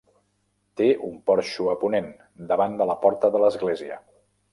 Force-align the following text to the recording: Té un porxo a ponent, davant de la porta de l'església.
Té 0.79 0.85
un 1.07 1.19
porxo 1.29 1.67
a 1.73 1.75
ponent, 1.83 2.07
davant 2.53 2.79
de 2.79 2.87
la 2.93 2.97
porta 3.05 3.31
de 3.37 3.43
l'església. 3.45 4.01